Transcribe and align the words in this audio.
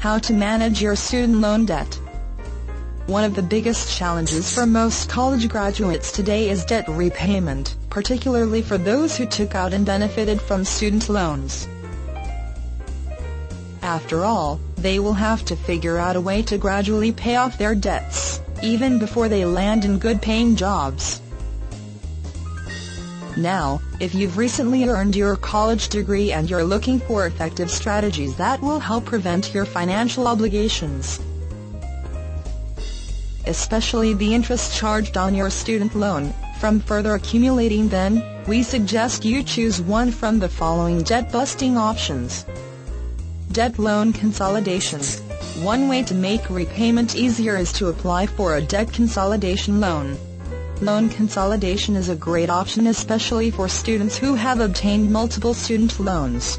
How 0.00 0.18
to 0.20 0.32
manage 0.32 0.80
your 0.80 0.96
student 0.96 1.42
loan 1.42 1.66
debt. 1.66 2.00
One 3.06 3.22
of 3.22 3.34
the 3.34 3.42
biggest 3.42 3.94
challenges 3.94 4.50
for 4.50 4.64
most 4.64 5.10
college 5.10 5.46
graduates 5.46 6.10
today 6.10 6.48
is 6.48 6.64
debt 6.64 6.88
repayment, 6.88 7.76
particularly 7.90 8.62
for 8.62 8.78
those 8.78 9.14
who 9.18 9.26
took 9.26 9.54
out 9.54 9.74
and 9.74 9.84
benefited 9.84 10.40
from 10.40 10.64
student 10.64 11.10
loans. 11.10 11.68
After 13.82 14.24
all, 14.24 14.58
they 14.78 15.00
will 15.00 15.12
have 15.12 15.44
to 15.44 15.54
figure 15.54 15.98
out 15.98 16.16
a 16.16 16.20
way 16.22 16.40
to 16.44 16.56
gradually 16.56 17.12
pay 17.12 17.36
off 17.36 17.58
their 17.58 17.74
debts, 17.74 18.40
even 18.62 18.98
before 18.98 19.28
they 19.28 19.44
land 19.44 19.84
in 19.84 19.98
good 19.98 20.22
paying 20.22 20.56
jobs. 20.56 21.20
Now, 23.40 23.80
if 24.00 24.14
you've 24.14 24.36
recently 24.36 24.86
earned 24.86 25.16
your 25.16 25.34
college 25.34 25.88
degree 25.88 26.30
and 26.30 26.50
you're 26.50 26.62
looking 26.62 27.00
for 27.00 27.26
effective 27.26 27.70
strategies 27.70 28.36
that 28.36 28.60
will 28.60 28.78
help 28.78 29.06
prevent 29.06 29.54
your 29.54 29.64
financial 29.64 30.28
obligations, 30.28 31.18
especially 33.46 34.12
the 34.12 34.34
interest 34.34 34.76
charged 34.76 35.16
on 35.16 35.34
your 35.34 35.48
student 35.48 35.94
loan, 35.94 36.34
from 36.58 36.80
further 36.80 37.14
accumulating 37.14 37.88
then, 37.88 38.22
we 38.46 38.62
suggest 38.62 39.24
you 39.24 39.42
choose 39.42 39.80
one 39.80 40.10
from 40.10 40.38
the 40.38 40.48
following 40.48 41.02
debt-busting 41.02 41.78
options. 41.78 42.44
Debt 43.52 43.78
loan 43.78 44.12
consolidation. 44.12 45.00
One 45.64 45.88
way 45.88 46.02
to 46.02 46.14
make 46.14 46.50
repayment 46.50 47.16
easier 47.16 47.56
is 47.56 47.72
to 47.72 47.88
apply 47.88 48.26
for 48.26 48.56
a 48.56 48.60
debt 48.60 48.92
consolidation 48.92 49.80
loan. 49.80 50.18
Loan 50.82 51.10
consolidation 51.10 51.94
is 51.94 52.08
a 52.08 52.16
great 52.16 52.48
option 52.48 52.86
especially 52.86 53.50
for 53.50 53.68
students 53.68 54.16
who 54.16 54.34
have 54.34 54.60
obtained 54.60 55.12
multiple 55.12 55.52
student 55.52 56.00
loans. 56.00 56.58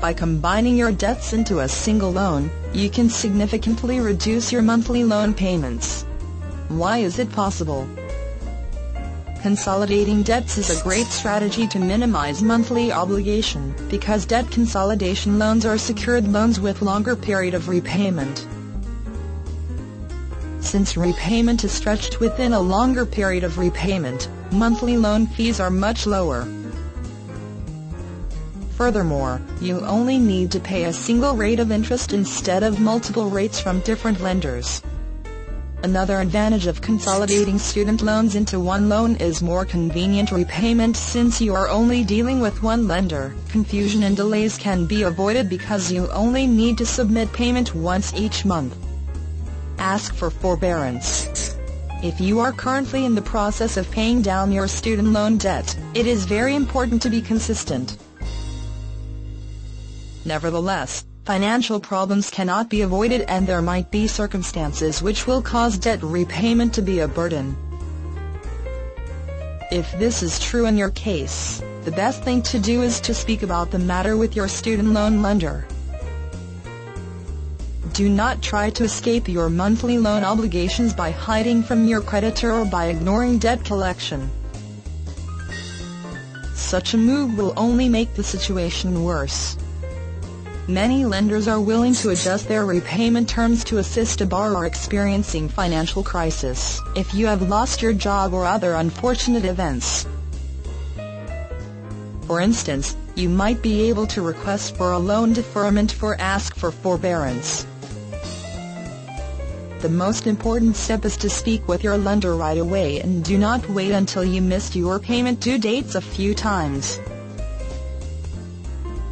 By 0.00 0.14
combining 0.14 0.78
your 0.78 0.92
debts 0.92 1.34
into 1.34 1.60
a 1.60 1.68
single 1.68 2.10
loan, 2.10 2.50
you 2.72 2.88
can 2.88 3.10
significantly 3.10 4.00
reduce 4.00 4.50
your 4.50 4.62
monthly 4.62 5.04
loan 5.04 5.34
payments. 5.34 6.06
Why 6.68 6.98
is 6.98 7.18
it 7.18 7.30
possible? 7.32 7.86
Consolidating 9.42 10.22
debts 10.22 10.56
is 10.56 10.70
a 10.70 10.82
great 10.82 11.08
strategy 11.08 11.66
to 11.66 11.78
minimize 11.78 12.42
monthly 12.42 12.90
obligation, 12.90 13.74
because 13.90 14.24
debt 14.24 14.50
consolidation 14.50 15.38
loans 15.38 15.66
are 15.66 15.76
secured 15.76 16.26
loans 16.26 16.60
with 16.60 16.80
longer 16.80 17.14
period 17.14 17.52
of 17.52 17.68
repayment. 17.68 18.46
Since 20.70 20.96
repayment 20.96 21.64
is 21.64 21.72
stretched 21.72 22.20
within 22.20 22.52
a 22.52 22.60
longer 22.60 23.04
period 23.04 23.42
of 23.42 23.58
repayment, 23.58 24.28
monthly 24.52 24.96
loan 24.96 25.26
fees 25.26 25.58
are 25.58 25.68
much 25.68 26.06
lower. 26.06 26.46
Furthermore, 28.76 29.42
you 29.60 29.80
only 29.80 30.16
need 30.16 30.52
to 30.52 30.60
pay 30.60 30.84
a 30.84 30.92
single 30.92 31.34
rate 31.34 31.58
of 31.58 31.72
interest 31.72 32.12
instead 32.12 32.62
of 32.62 32.78
multiple 32.78 33.28
rates 33.28 33.58
from 33.58 33.80
different 33.80 34.20
lenders. 34.20 34.80
Another 35.82 36.20
advantage 36.20 36.68
of 36.68 36.80
consolidating 36.80 37.58
student 37.58 38.00
loans 38.00 38.36
into 38.36 38.60
one 38.60 38.88
loan 38.88 39.16
is 39.16 39.42
more 39.42 39.64
convenient 39.64 40.30
repayment 40.30 40.96
since 40.96 41.40
you 41.40 41.52
are 41.52 41.68
only 41.68 42.04
dealing 42.04 42.38
with 42.38 42.62
one 42.62 42.86
lender. 42.86 43.34
Confusion 43.48 44.04
and 44.04 44.16
delays 44.16 44.56
can 44.56 44.86
be 44.86 45.02
avoided 45.02 45.48
because 45.48 45.90
you 45.90 46.08
only 46.12 46.46
need 46.46 46.78
to 46.78 46.86
submit 46.86 47.32
payment 47.32 47.74
once 47.74 48.14
each 48.14 48.44
month. 48.44 48.76
Ask 49.90 50.14
for 50.14 50.30
forbearance. 50.30 51.56
If 52.00 52.20
you 52.20 52.38
are 52.38 52.52
currently 52.52 53.04
in 53.04 53.16
the 53.16 53.28
process 53.34 53.76
of 53.76 53.90
paying 53.90 54.22
down 54.22 54.52
your 54.52 54.68
student 54.68 55.08
loan 55.08 55.36
debt, 55.36 55.76
it 55.94 56.06
is 56.06 56.26
very 56.26 56.54
important 56.54 57.02
to 57.02 57.10
be 57.10 57.20
consistent. 57.20 57.96
Nevertheless, 60.24 61.04
Financial 61.24 61.80
problems 61.80 62.30
cannot 62.30 62.70
be 62.70 62.82
avoided 62.82 63.22
and 63.22 63.48
there 63.48 63.60
might 63.60 63.90
be 63.90 64.06
circumstances 64.06 65.02
which 65.02 65.26
will 65.26 65.42
cause 65.42 65.76
debt 65.76 66.00
repayment 66.04 66.72
to 66.74 66.82
be 66.82 67.00
a 67.00 67.08
burden. 67.08 67.56
If 69.72 69.90
this 69.98 70.22
is 70.22 70.38
true 70.38 70.66
in 70.66 70.76
your 70.76 70.90
case, 70.90 71.62
the 71.84 71.90
best 71.90 72.22
thing 72.22 72.42
to 72.42 72.60
do 72.60 72.82
is 72.82 73.00
to 73.00 73.12
speak 73.12 73.42
about 73.42 73.72
the 73.72 73.78
matter 73.80 74.16
with 74.16 74.36
your 74.36 74.46
student 74.46 74.92
loan 74.92 75.20
lender. 75.20 75.66
Do 77.92 78.08
not 78.08 78.40
try 78.40 78.70
to 78.70 78.84
escape 78.84 79.28
your 79.28 79.50
monthly 79.50 79.98
loan 79.98 80.22
obligations 80.22 80.94
by 80.94 81.10
hiding 81.10 81.62
from 81.62 81.86
your 81.86 82.00
creditor 82.00 82.52
or 82.52 82.64
by 82.64 82.86
ignoring 82.86 83.38
debt 83.38 83.64
collection. 83.64 84.30
Such 86.54 86.94
a 86.94 86.98
move 86.98 87.36
will 87.36 87.52
only 87.56 87.88
make 87.88 88.14
the 88.14 88.22
situation 88.22 89.02
worse. 89.02 89.56
Many 90.68 91.04
lenders 91.04 91.48
are 91.48 91.60
willing 91.60 91.94
to 91.94 92.10
adjust 92.10 92.46
their 92.46 92.64
repayment 92.64 93.28
terms 93.28 93.64
to 93.64 93.78
assist 93.78 94.20
a 94.20 94.26
borrower 94.26 94.66
experiencing 94.66 95.48
financial 95.48 96.04
crisis 96.04 96.80
if 96.94 97.12
you 97.12 97.26
have 97.26 97.48
lost 97.48 97.82
your 97.82 97.92
job 97.92 98.32
or 98.32 98.46
other 98.46 98.74
unfortunate 98.74 99.44
events. 99.44 100.06
For 102.28 102.40
instance, 102.40 102.96
you 103.16 103.28
might 103.28 103.62
be 103.62 103.88
able 103.88 104.06
to 104.06 104.22
request 104.22 104.76
for 104.76 104.92
a 104.92 104.98
loan 104.98 105.32
deferment 105.32 106.00
or 106.00 106.14
ask 106.20 106.54
for 106.54 106.70
forbearance. 106.70 107.66
The 109.80 109.88
most 109.88 110.26
important 110.26 110.76
step 110.76 111.06
is 111.06 111.16
to 111.16 111.30
speak 111.30 111.66
with 111.66 111.82
your 111.82 111.96
lender 111.96 112.36
right 112.36 112.58
away 112.58 113.00
and 113.00 113.24
do 113.24 113.38
not 113.38 113.66
wait 113.70 113.92
until 113.92 114.22
you 114.22 114.42
missed 114.42 114.76
your 114.76 114.98
payment 114.98 115.40
due 115.40 115.56
dates 115.56 115.94
a 115.94 116.02
few 116.02 116.34
times. 116.34 117.00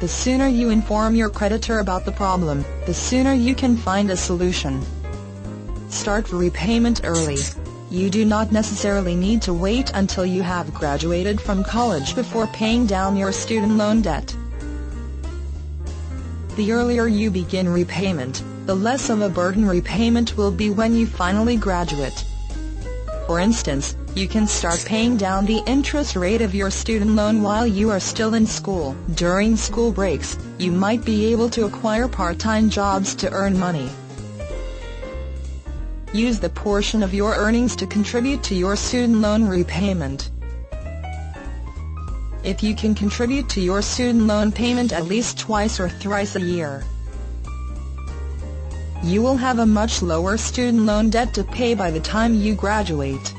The 0.00 0.08
sooner 0.08 0.46
you 0.48 0.68
inform 0.68 1.14
your 1.14 1.30
creditor 1.30 1.78
about 1.78 2.04
the 2.04 2.12
problem, 2.12 2.62
the 2.84 2.92
sooner 2.92 3.32
you 3.32 3.54
can 3.54 3.74
find 3.74 4.10
a 4.10 4.16
solution. 4.18 4.82
Start 5.88 6.30
repayment 6.30 7.00
early. 7.04 7.38
You 7.90 8.10
do 8.10 8.26
not 8.26 8.52
necessarily 8.52 9.16
need 9.16 9.40
to 9.42 9.54
wait 9.54 9.90
until 9.94 10.26
you 10.26 10.42
have 10.42 10.74
graduated 10.74 11.40
from 11.40 11.64
college 11.64 12.14
before 12.14 12.46
paying 12.48 12.84
down 12.84 13.16
your 13.16 13.32
student 13.32 13.78
loan 13.78 14.02
debt. 14.02 14.36
The 16.56 16.72
earlier 16.72 17.06
you 17.06 17.30
begin 17.30 17.66
repayment, 17.66 18.42
the 18.70 18.76
less 18.76 19.10
of 19.10 19.20
a 19.20 19.28
burden 19.28 19.66
repayment 19.66 20.36
will 20.36 20.52
be 20.52 20.70
when 20.70 20.94
you 20.94 21.04
finally 21.04 21.56
graduate. 21.56 22.24
For 23.26 23.40
instance, 23.40 23.96
you 24.14 24.28
can 24.28 24.46
start 24.46 24.84
paying 24.86 25.16
down 25.16 25.44
the 25.44 25.60
interest 25.66 26.14
rate 26.14 26.40
of 26.40 26.54
your 26.54 26.70
student 26.70 27.16
loan 27.16 27.42
while 27.42 27.66
you 27.66 27.90
are 27.90 27.98
still 27.98 28.34
in 28.34 28.46
school. 28.46 28.94
During 29.16 29.56
school 29.56 29.90
breaks, 29.90 30.38
you 30.58 30.70
might 30.70 31.04
be 31.04 31.32
able 31.32 31.50
to 31.50 31.64
acquire 31.64 32.06
part-time 32.06 32.70
jobs 32.70 33.16
to 33.16 33.32
earn 33.32 33.58
money. 33.58 33.90
Use 36.12 36.38
the 36.38 36.50
portion 36.50 37.02
of 37.02 37.12
your 37.12 37.34
earnings 37.34 37.74
to 37.74 37.88
contribute 37.88 38.44
to 38.44 38.54
your 38.54 38.76
student 38.76 39.16
loan 39.16 39.48
repayment. 39.48 40.30
If 42.44 42.62
you 42.62 42.76
can 42.76 42.94
contribute 42.94 43.48
to 43.48 43.60
your 43.60 43.82
student 43.82 44.28
loan 44.28 44.52
payment 44.52 44.92
at 44.92 45.06
least 45.06 45.40
twice 45.40 45.80
or 45.80 45.88
thrice 45.88 46.36
a 46.36 46.40
year, 46.40 46.84
you 49.02 49.22
will 49.22 49.36
have 49.36 49.58
a 49.58 49.66
much 49.66 50.02
lower 50.02 50.36
student 50.36 50.84
loan 50.84 51.10
debt 51.10 51.32
to 51.34 51.42
pay 51.42 51.74
by 51.74 51.90
the 51.90 52.00
time 52.00 52.34
you 52.34 52.54
graduate. 52.54 53.34